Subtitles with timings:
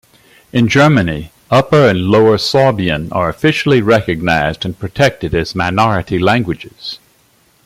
[0.51, 6.97] In Germany, Upper and Lower Sorbian are officially recognized and protected as minority languages.